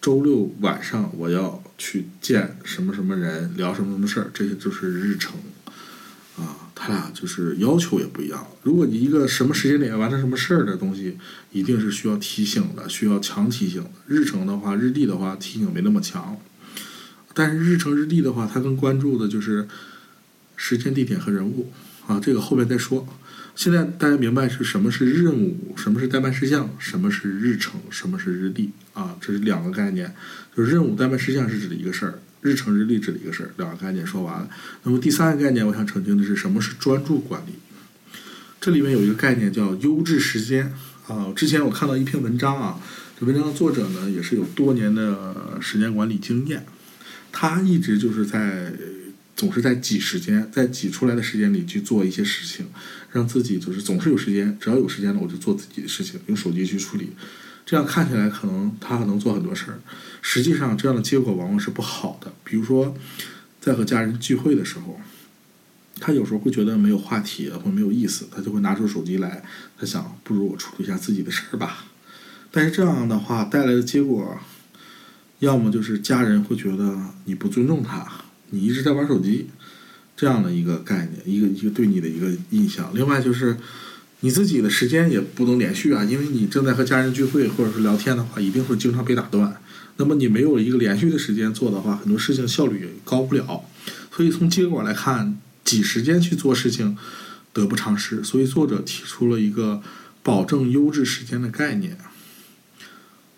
[0.00, 5.32] 周六晚上我要去见什么什么人，聊什么什么事儿，这些就是日程。
[6.36, 8.46] 啊，他俩就是要求也不一样。
[8.62, 11.16] 如果你一个什么时间点完成什么事儿的东西，
[11.52, 13.84] 一定是需要提醒的，需要强提醒。
[14.06, 16.36] 日程的话，日历的话，提醒没那么强。
[17.32, 19.66] 但是日程日历的话，它更关注的就是
[20.56, 21.72] 时间、地点和人物。
[22.06, 23.06] 啊，这个后面再说。
[23.54, 29.16] 现在大家明白是什么是任务，什么是代办事项，什么是日程，什么是日历啊？
[29.20, 30.14] 这是两个概念。
[30.56, 32.18] 就是任务、待办事项是指的一个事儿。
[32.42, 34.48] 日程日历指的一个事儿，两个概念说完了。
[34.84, 37.52] 那么第三个概念，我想澄清的是什么是专注管理。
[38.60, 40.72] 这里面有一个概念叫优质时间
[41.06, 41.30] 啊。
[41.36, 42.80] 之前我看到一篇文章啊，
[43.18, 46.64] 这文章的作者呢也是有多年的时间管理经验，
[47.30, 48.72] 他一直就是在
[49.36, 52.66] 总是在挤时间，在挤出来的时间里去做一些事情，
[53.12, 57.10] 让自己就是总是有时间，只要有时间了我就做自己的事情，用手机去处理。
[57.70, 59.78] 这样看起来可能他能做很多事儿，
[60.20, 62.32] 实际上这样的结果往往是不好的。
[62.42, 62.96] 比如说，
[63.60, 65.00] 在和家人聚会的时候，
[66.00, 69.44] 他有时候会觉得没有话题或没有意思，他就会拿出手机来，
[69.78, 71.84] 他想不如我处理一下自己的事儿吧。
[72.50, 74.36] 但是这样的话带来的结果，
[75.38, 78.04] 要么就是家人会觉得你不尊重他，
[78.48, 79.46] 你一直在玩手机，
[80.16, 82.90] 这样的一个概念，一个一个对你的一个印象。
[82.92, 83.56] 另外就是。
[84.20, 89.56] 你自己的时间也不能连续啊，因为你正在和家人聚会或者是聊天的话，一定会经常被打断。
[89.96, 93.64] 那么你没有一个连续的时间做的话，很多事情效率也高不了。
[94.14, 96.96] 所以从结果来看，挤时间去做事情
[97.52, 98.22] 得不偿失。
[98.22, 99.82] 所以作者提出了一个
[100.22, 101.96] 保证优质时间的概念，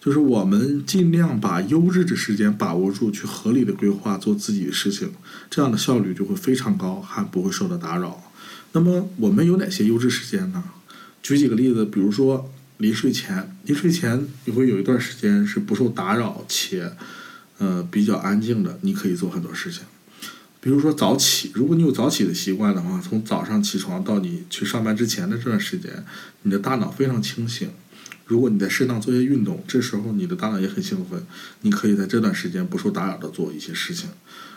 [0.01, 5.13] 就是我们尽量把优质的时间把握住，去合理的规划做自己的事情，
[5.49, 8.32] 这样的效率就会非常高，还不会受到打扰。
[8.73, 10.65] 那么我们有哪些优质时间呢？
[11.23, 16.93] 举几个例子，比如说临睡前，临睡前你会有一段时间是不受打扰且，
[17.59, 19.83] 呃比较安静的，你可以做很多事情。
[20.61, 26.05] 比如说早起，如果你有早起的习惯的话，从早上起床到你去上班之前的这段时间，
[26.43, 27.69] 你的大脑非常清醒。
[28.27, 31.27] 如果你在适当做些运动，这时候你的大脑也很兴奋，
[31.61, 34.09] 你可以在这段时间不受打扰的做一些事情。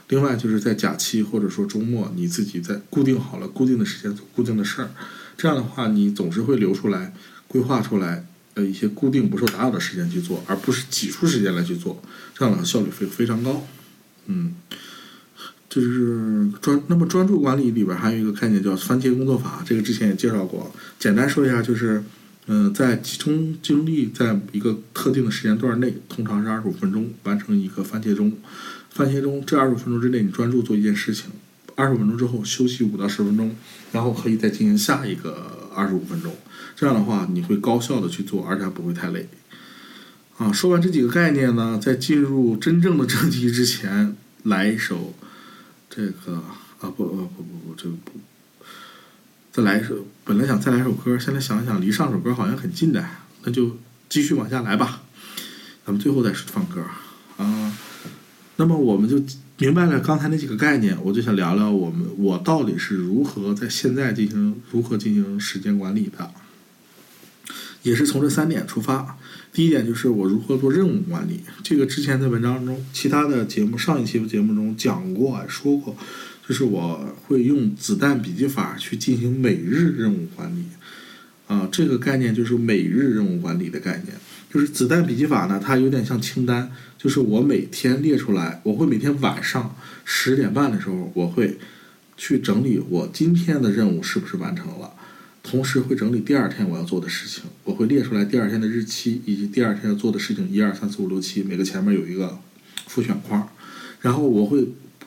[0.09, 4.89] 另外就是在假期或者说周末，你自己在固定好了固定的时间做固定的事儿，
[5.35, 7.13] 这样的话你总是会留出来
[7.47, 12.03] 规划出来呃一些固定不受打扰的时间去做，而不是挤出时间来去做，
[12.37, 13.65] 这样的话效率非非常高。
[14.27, 14.53] 嗯，
[15.67, 22.03] 就是专那么专注管理里边还有一个概念叫番茄工作法，这个之前也介绍过，简单说一下就是
[22.45, 28.31] 嗯在集中精力在一个特定的时间段内，通常是二十五分钟完成一个番茄钟。
[28.95, 31.29] 番茄钟，这二十五分钟之内你专注做一件事情，
[31.75, 33.53] 二十五分钟之后休息五到十分钟，
[33.91, 36.33] 然后可以再进行下一个二十五分钟。
[36.77, 39.27] 这样的话，你会高效的去做，而且还不会太累。
[40.37, 45.13] 啊，说完这几个概念呢，在进入真正的正题之前，来一首
[45.89, 46.35] 这个
[46.79, 48.13] 啊不不不不不这个不，
[49.51, 50.07] 再来一首。
[50.23, 53.05] 本来想再来首歌，现在想想离上首歌好像很近的，
[53.43, 53.77] 那就
[54.07, 55.01] 继续往下来吧。
[55.85, 56.81] 咱们最后再放歌
[57.35, 57.77] 啊。
[58.57, 59.21] 那么我们就
[59.57, 66.31] 明白了刚才那几个概念，我就想聊聊我们我到底是如何在现在进行如何进行时间管理的，
[67.83, 69.17] 也是从这三点出发。
[69.51, 75.95] 第一点就是我如何做任务管理，这个之前在文章中、其他的节目上一期节目中讲过说过，
[76.47, 80.65] 就是我会用子弹笔记法去进行每日任务管理。
[81.47, 84.17] 啊，这个概念就是每日任务管理的概念。
[84.55, 91.57] 就是子弹笔记法呢，它有点像清单，就是我每天列出来，我会每天晚上十点半的时候，我会
[92.15, 94.93] 去整理我今天的任务是不是完成了，
[95.43, 102.39] 同时会整理第二天我要做的事情，我会列出来第二天的日期以及第二天要做的事情，一二三四五六七，每个前面有一个
[102.87, 103.49] 复选框，
[103.99, 104.65] 然后我会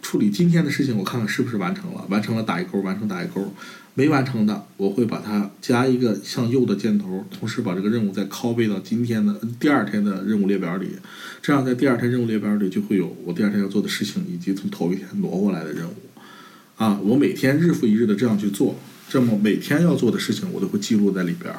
[0.09, 3.53] 处理今天的事情，我看看是不是完成了，完成了打一勾，完成打一勾，
[3.92, 10.92] 没完成的我会把它加一个向右的箭头，同时把这个任务再拷贝到今天的第二天的任务列表里，
[11.42, 15.92] 这样在第二天任务列表里就会有我第二天要做的事情，以及从头一天挪过来的任务。
[16.77, 18.77] 啊，我每天日复一日的这样去做，
[19.11, 21.55] 这么每天要做的事情我都会记录在里边。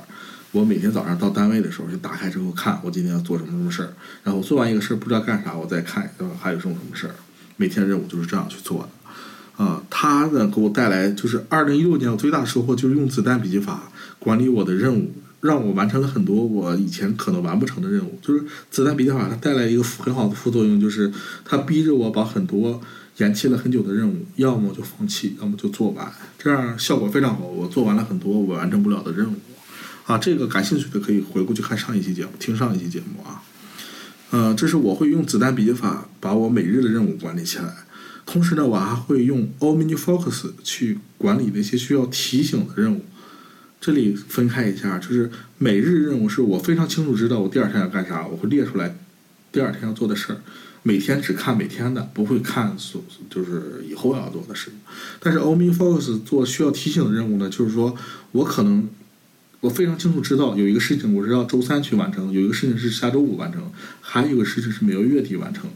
[0.52, 7.14] 我每天早上到单位的时候就打开之后看我今天要做什么什么事儿，然后做完一个事儿不知道干啥，我再看还有什么什么事儿。
[7.60, 9.64] 每天任务就是这样去做的。
[9.64, 18.18] 啊，它呢给我带来就是二零一六年我最大收获就是用子弹笔记法管理我的任务，让我完成了很多我以前可能完不成的任务。
[18.22, 18.42] 就是
[18.72, 21.12] 子弹笔记法它带来一个很好的副作用，就是
[21.44, 22.82] 它逼着我把很多
[23.18, 27.46] 延期了很久的任务，要么就放弃，要么就做完，这样效果非常好。
[27.46, 29.36] 我做完了很多我完成不了的任务。
[30.06, 33.44] 啊，这个感兴趣的可以回过去看上一期节目，听上一期节目啊。
[34.32, 37.74] 呃，这是我会用子弹笔记法把我每日的任务管理起来，
[38.24, 43.04] 同时呢，我还会用 OmniFocus 去管理那些需要提醒的任务。
[43.82, 48.96] 这里分开一下，就是每日任务是我非常清楚知道我第二天要干啥，我会列出来
[49.52, 50.38] 第二天要做的事儿，
[50.84, 54.76] 每天只看每天的，不会看所就是以后要做的事情。
[55.20, 57.96] 但是 OmniFocus 做需要提醒的任务呢，就是说
[58.34, 58.88] 我可能。
[59.62, 63.60] 我非常清楚知道有一个事情，我是要周三去完成；有一个事情是下周五完成；
[64.00, 65.70] 还有一个事情是每个月底完成。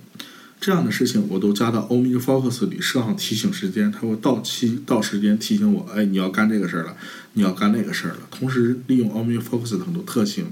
[0.63, 6.95] 这样的事情我都加到 OmniFocus 里设上提醒时间，它会到期到时间提醒我，哎，你要干这个事儿了，
[7.34, 8.19] 你要干那个事儿了。
[8.32, 10.45] 同时利用 OmniFocus 的很多特性，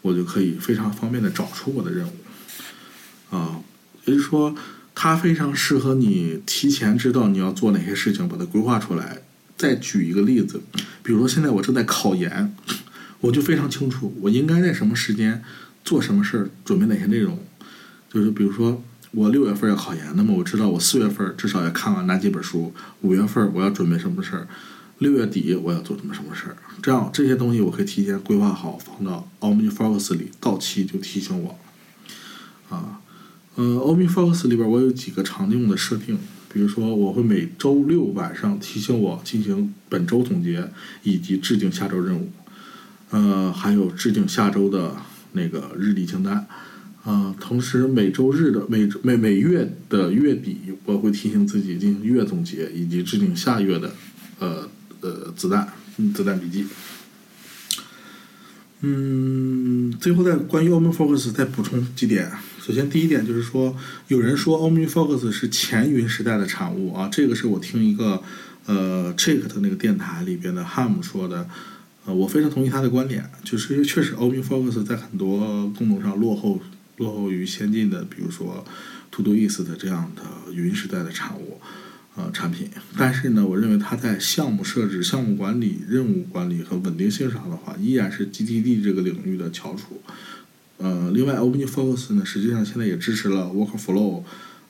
[0.00, 2.12] 我就可以非常方便的找出我的任务。
[3.36, 3.60] 啊，
[4.06, 4.54] 也就是说，
[4.94, 9.20] 它非常适合你提前知道你要做哪些事情，把它规划出来。
[9.58, 10.62] 再举一个例子，
[11.02, 12.56] 比如说现在我正在考研，
[13.20, 15.44] 我就非常清楚我应该在什么时间
[15.84, 17.38] 做什么事儿，准备哪些内容。
[18.10, 24.48] 就是比如说我六月份要考研，那么我知道我四月份至少要看完哪几本书，五月份我要准备什么事儿，
[24.98, 26.56] 六月底我要做什么什么事儿。
[26.82, 31.58] 这样这些东西我可以提前规划好，放到 OmniFocus 里，到期就提醒我。
[32.68, 33.00] 啊，
[33.56, 36.18] 嗯，OmniFocus 里边我有几个常用的设定。
[36.54, 40.70] 比如说，我会每周六晚上提醒我进行本周总结，
[41.02, 42.30] 以及制定下周任务，
[43.08, 44.96] 呃，还有制定下周的
[45.32, 46.46] 那个日历清单，
[47.04, 53.92] 啊，同时每周日的每每每月的月底，我会提醒自己进行月总结，以及制定下月的，
[54.38, 54.68] 呃
[55.00, 55.68] 呃子弹
[56.14, 56.64] 子弹笔记。
[58.84, 62.30] 嗯，最后再关于 o m n Focus 再补充几点。
[62.60, 63.76] 首先，第一点就是说，
[64.08, 68.22] 有人说 o m n Focus 是前云时代的产物啊，这个是我听一个
[68.66, 71.48] 呃 Check 的那个电台里边的 Ham 说的，
[72.06, 76.60] 呃，我非常同意他的观点，就是确实 o m n Focus 在很多功能上落后
[77.02, 78.64] 落后于先进的，比如说
[79.10, 81.60] Todoist 这样的云时代的产物。
[82.14, 90.02] 呃，产品，但是呢，我认为它在项目设置、项目管理、任务管理和稳定性上的话，依然是 GTD 这个领域的翘楚。
[90.76, 94.24] 呃，另外，OmniFocus 呢，实际上现在也支持了 Workflow，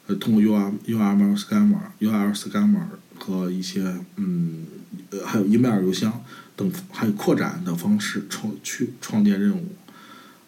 [0.07, 2.85] 呃，通过 UR、URL Schema、URL Schema
[3.19, 4.65] 和一些嗯，
[5.11, 6.23] 呃，还有 email 邮箱
[6.55, 9.67] 等，还有扩展的方式创去创建任务。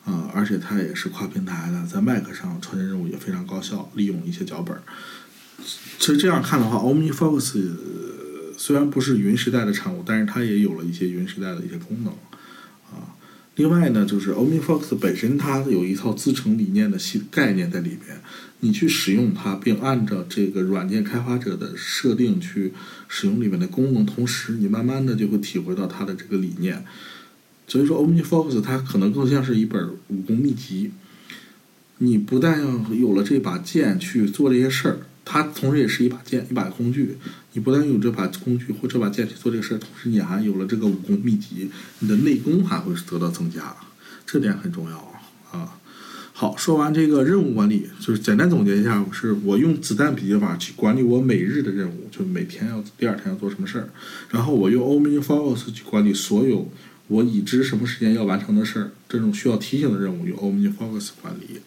[0.05, 4.77] 啊，而且它也是跨平台的，在 Mac 上创建任务也非常高效，利用一些脚本。
[5.99, 7.71] 其实这样看的话，OmniFocus
[8.59, 12.13] 虽然不是云时代的产物，但是它也有了一些云时代的一些功能
[12.93, 13.17] 啊。
[13.57, 18.21] 另外呢，就是 OmniFocus 本身它有一套自成理念的系概念在里边，
[18.61, 22.75] 你去使用它，并按照这个软件开发者的设定去
[23.09, 26.85] 使用里面的功能，同时你慢慢的就会体会到它的这个理念。
[27.67, 30.93] 所以说，OmniFocus 它可能更像是一本武功秘籍。
[31.99, 34.99] 你不但要有了这把剑去做这些事儿。
[35.27, 37.17] 它同时也是一把剑，一把工具。
[37.55, 43.75] 你不但有这把工具或这把剑去做这个事儿，同时你还有了这个武功秘籍，你的内功还会得到增加，
[44.27, 44.99] 这点很重要
[45.51, 45.79] 啊。
[46.35, 53.89] 好，说完这个任务管理，就是简单总结一下，是我用子弹笔记法去管理我每日的任务，就每天要第二天要做什么事儿。
[54.31, 56.71] 然后我用 OmniFocus 去管理所有
[57.09, 61.61] 我已知什么时间要完成的事儿，这种需要提醒的任务用 OmniFocus 管理。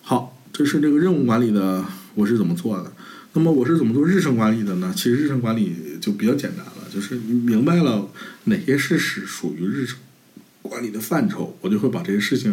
[0.00, 1.84] 好，这是这个任务管理的。
[2.14, 2.92] 我是怎么做的？
[3.34, 4.92] 那么我是怎么做日程管理的呢？
[4.96, 8.10] 其实日程管理就比较简单了，就是明白了
[8.44, 9.98] 哪些事实属于日程
[10.62, 12.52] 管理的范畴，我就会把这些事情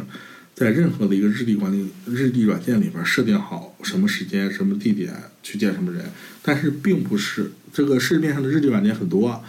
[0.54, 5.12] 在任何的一个日历管理日历软件里边设定好什么时间、什么地点
[5.42, 6.06] 去见什么人。
[6.44, 9.44] 但是并不是这个市面上的日历软件很多，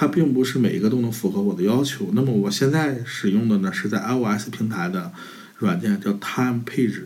[0.00, 2.08] 它并不是每一个都能符合我的要求。
[2.14, 5.12] 那么我现在使用的呢是在 iOS 平台的
[5.58, 7.02] 软件叫 Time Page。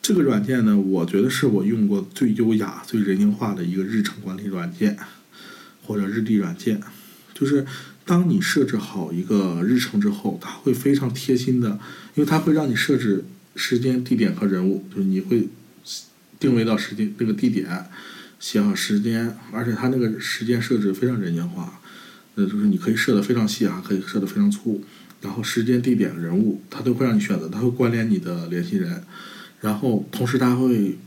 [0.00, 4.96] 这个软件呢，我觉得是我用过最优雅、最人性化的一个日程管理软件，
[5.82, 6.80] 或者日历软件。
[7.34, 7.66] 就是
[8.06, 11.78] 当你设置好一个日程之后，它会非常贴心的，
[12.14, 15.50] 因为它会让你设置时间、地点和人物，就是你会
[16.40, 17.68] 定位到时间那个地点，
[18.40, 21.78] 写好时间，而且它那个时间设置非常人性化，
[22.36, 24.80] 呃，就是你可以设的非常细啊，可以设的非常粗，
[25.20, 29.02] 然后时间、地点、人物，它都会让你选择，它会关联你的联系人。
[29.62, 30.98] 然后同时它会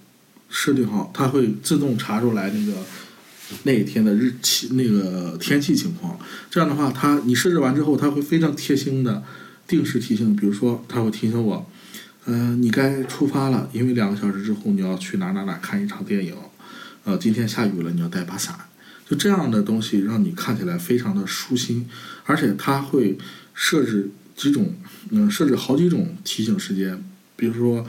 [0.49, 2.73] 设定好，它会自动查出来那个
[3.63, 6.19] 那一天的日期、那个天气情况。
[6.49, 9.23] 这样的话，它你设置完之后，它会非常贴心的
[9.67, 10.35] 定时提醒。
[10.35, 11.69] 比如说，它会提醒我，
[12.25, 16.33] 嗯、你该出发了，因为两个小时之后你要去哪哪哪看一场电影。
[17.03, 18.55] 呃，今天下雨了，你要带把伞。
[19.09, 21.89] 就这样的东西，让你看起来非常的舒心，
[22.25, 23.17] 而且它会
[23.53, 24.75] 设置几种，
[25.09, 27.03] 嗯，设置好几种提醒时间，
[27.35, 27.85] 比如说。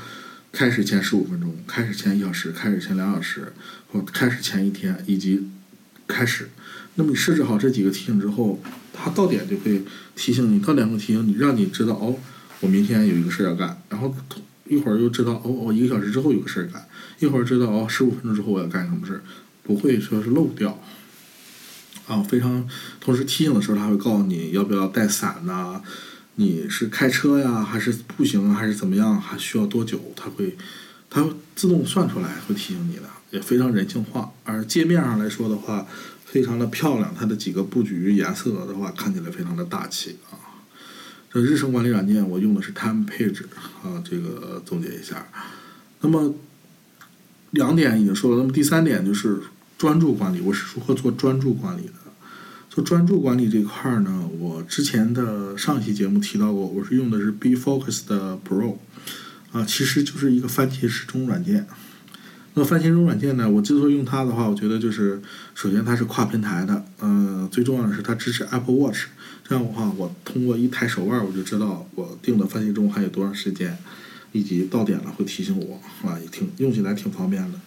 [0.53, 3.53] 开始前十五分钟，开始前一小时，开始前两小时，
[3.87, 5.47] 或开始前一天，以及
[6.09, 6.49] 开始。
[6.97, 8.61] 那么你设置好这几个提醒之后，
[8.93, 9.81] 它到点就会
[10.17, 12.19] 提醒你，到点会提醒你，让你知道哦，
[12.59, 13.81] 我明天有一个事儿要干。
[13.89, 14.13] 然后
[14.67, 16.85] 一会儿又知道哦，我一个小时之后有个事儿干。
[17.21, 19.23] 一会儿知道哦，十五分钟之后我要干什么事儿，
[19.63, 20.83] 不会说是漏掉。
[22.11, 22.69] 啊，非常。
[23.01, 25.81] 同时提醒的时候，它会告诉你要不要带伞呐、
[26.35, 29.21] 你是开车呀，还是步行啊，还是怎么样？
[29.21, 30.01] 还需要多久？
[30.17, 30.57] 它会，
[31.09, 34.33] 它会自动算出来，会提醒你的，也非常人性化。
[34.43, 35.87] 而界面上来说的话，
[36.25, 40.35] 非常的漂亮，它的几个布局颜色的话，看起来非常的大气啊。
[41.33, 43.45] 这日程管理软件我用的是 Time Page
[43.85, 45.29] 啊，这个总结一下。
[46.01, 46.35] 那么
[47.53, 49.39] 两点已经说了，那么第三点就是
[49.79, 51.93] 专注管理，我是如何做专注管理的？
[52.71, 58.77] 做专注管理这块儿呢，我之前的上一期节目提到过，我是用的是 Be Focus 的 Pro，
[59.51, 61.67] 啊，其实就是一个番茄时钟软件。
[62.55, 65.21] 那番茄钟软件呢，我之所以用它的话，我觉得就是
[65.53, 69.07] 首先它是跨平台的，嗯、最重要的是它支持 Apple Watch，
[69.43, 73.77] 这样的话，我通过一抬手腕，我就知道我定的番茄钟还有多长时间，
[74.31, 77.59] 以及到点了会提醒我，啊，也挺用起来挺方便的。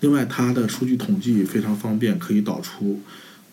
[0.00, 3.00] 另外，它的数据统计非常方便，可以导出。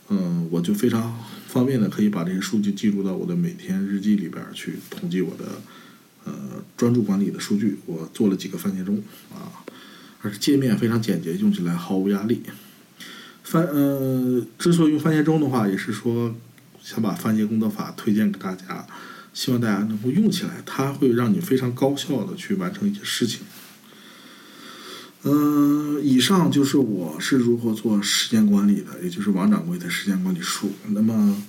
[0.10, 5.62] 嗯，我就非常方便的可以把这些数据记录到我的每天日记里边去统计我的
[6.26, 6.34] 呃
[6.76, 7.78] 专注管理的数据。
[7.86, 9.01] 我做了几个番茄钟
[9.32, 9.64] 啊，
[10.22, 12.41] 而且界面非常简洁，用起来毫无压力。
[13.43, 16.36] 番呃，之所以用番茄钟的话，也是说
[16.82, 18.86] 想把番茄工作法推荐给大家，
[19.34, 23.41] 希望大家能够用起来，它会让你非常高效的去完成一些事情。
[25.24, 30.72] 嗯，以上就是我是如何做时间管理的，也就是王掌柜的时间管理术。
[30.91, 31.43] 那么，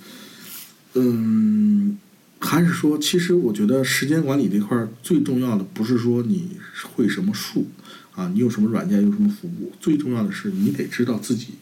[0.95, 1.97] 嗯，
[2.39, 6.57] 还是说，其实我觉得时间管理这块儿最重要的不是说你
[6.93, 7.67] 会什么术
[8.13, 11.53] 啊，你有什么软件，有什么服务，最重要的是你得知道自己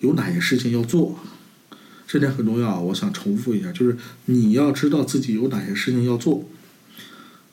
[0.00, 1.18] 有哪些事情要做，
[2.06, 2.80] 这点很重要。
[2.80, 6.48] 我想重复一下，就是你要知道自己有哪些事情要做。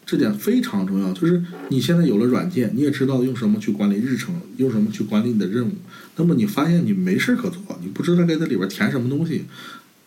[0.06, 5.72] 这点非常重要，就是你现在有了软件，你也知道用什么去管理日程，用什么去管理你的任务。
[6.18, 9.46] 那么你发现你没事儿可做，你不知道该在里边填什么东西，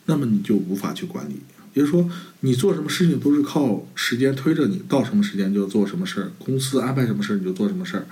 [0.04, 1.36] 那么你就无法去管理。
[1.74, 8.06] 也就是说，你做什么事情都是靠时间推着你，到什么时间就要做什么事儿，公司安排什么事儿你就做什么事儿。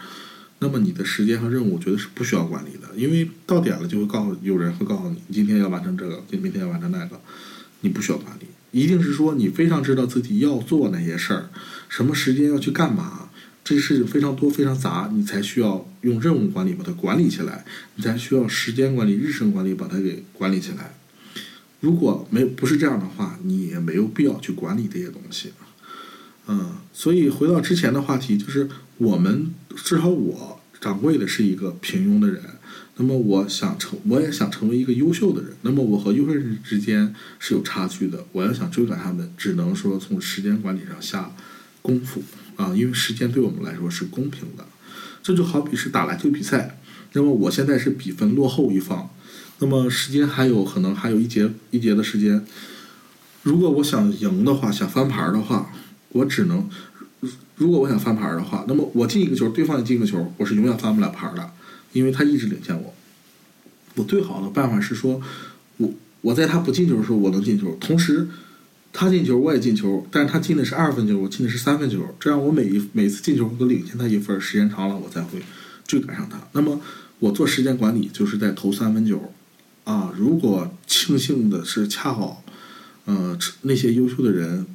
[0.61, 7.20] 那么你的时间和任务，我觉得是不需要管理的，因为到点了就会告诉有人会告诉你，今天要完成这个，明天要完成那个，
[7.80, 8.47] 你不需要管理。
[8.75, 11.49] 一定是说你非常知道自己要做哪些事儿，
[11.89, 13.31] 什么时间要去干嘛，
[13.62, 17.64] 这些事情非常多非常杂，你才需要用任务管理把它管理起来，
[17.95, 20.93] 你才需要时间管理、日程管理把它给管理起来。
[21.79, 25.53] 如果没不是这样的话，你也没有必要去管理这些东西。
[26.49, 28.68] 嗯，所以回到之前的话题，就是
[28.99, 32.43] 我们至少我掌柜的是一个平庸的人，
[32.97, 35.53] 那么我想成，我也想成为一个优秀的人。
[35.62, 41.32] 那么我和优秀人之间是有差距的，我要想追赶他们，只能说从时间管理上下
[41.82, 42.22] 功夫
[42.57, 44.64] 啊，因为时间对我们来说是公平的。
[45.22, 46.78] 这就好比是打篮球比赛，
[47.14, 49.11] 那么我现在是比分落后一方，
[49.59, 52.45] 那么时间还有可能还有一节一节的时间。
[53.42, 55.72] 如果我想赢的话，想翻盘的话，
[56.11, 56.68] 我只能，
[57.57, 61.51] 如果我想翻盘的话，那么我进一个球，对方也进一个球，我是永远翻不了盘的，
[61.95, 62.95] 因为他一直领先我。
[63.95, 65.22] 我最好的办法是说，
[65.78, 65.90] 我
[66.20, 68.28] 我在他不进球的时候我能进球，同时
[68.92, 75.40] 他进球我也进球，但是他进的是二分球，我进的是三分球，这样我每一每次进球都领先他一分，时间长了我才会
[75.86, 76.38] 追赶上他。
[76.53, 76.78] 那么
[77.20, 79.32] 我做时间管理就是在投三分球，
[79.84, 82.45] 啊，如果庆幸的是恰好，
[83.07, 84.66] 呃，那些优秀的人。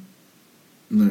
[0.92, 1.06] 那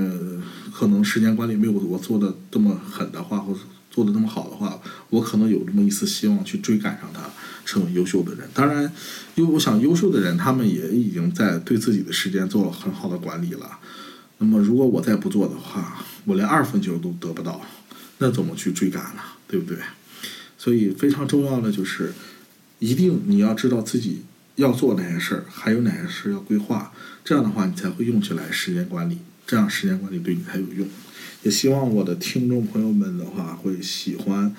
[0.73, 3.59] 可能时间管理没有我做的这么狠的话，或者
[3.89, 4.79] 做的那么好的话，
[5.09, 7.29] 我可能有这么一丝希望去追赶上他，
[7.65, 8.47] 成为优秀的人。
[8.53, 8.83] 当然，
[9.35, 13.79] 因为我想优秀的人，他们也已经在对自己的时间做了很好的管理了。
[14.37, 17.61] 那么，如果我再不做的话，我连二分球都得不到，
[18.19, 19.21] 那怎么去追赶呢？
[19.47, 19.77] 对不对？
[20.57, 22.13] 所以非常重要的就是，
[22.79, 24.23] 一定你要知道自己
[24.55, 29.17] 要做哪些事儿，还有哪些事儿要规划，这样的话你才会用起来时间管理，
[29.47, 30.87] 这样时间管理对你才有用。
[31.43, 34.53] 也希望我的听众朋友们的话会喜欢，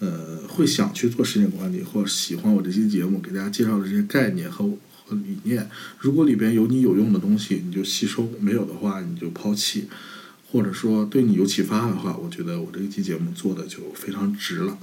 [0.00, 5.68] 呃，会想去做时间管理，或者喜欢我这期节目给大家介绍的这些概念和和理念。
[5.98, 9.88] 如果里边有你有用的东西，你就吸收；没有的话，你就抛弃。
[10.52, 14.78] 或者说对你有启发的话，我觉得我这一期节目做的就非常值了。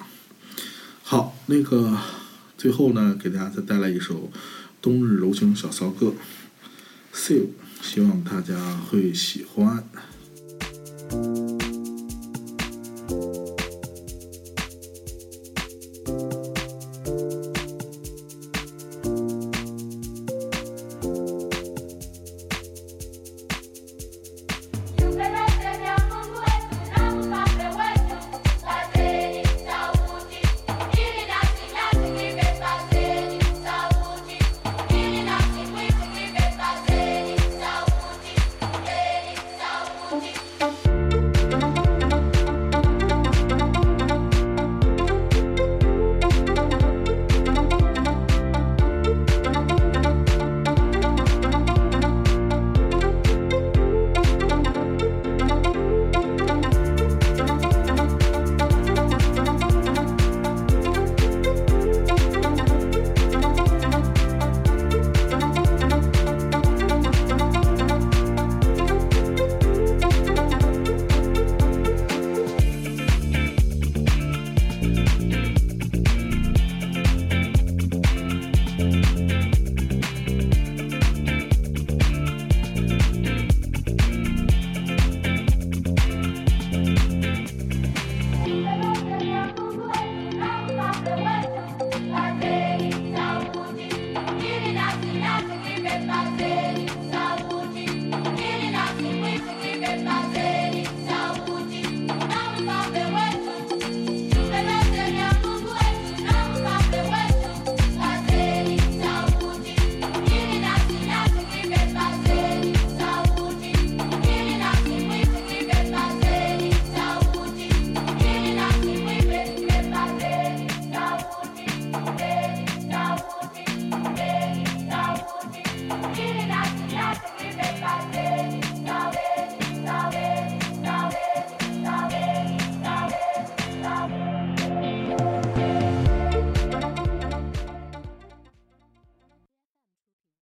[1.04, 1.97] 好，那个
[2.58, 4.30] 最后呢，给大家再带来一首
[4.82, 6.14] 《冬日柔情小骚歌》
[7.18, 7.45] ，See，
[7.82, 9.88] 希望大家会喜欢。
[11.14, 11.62] Música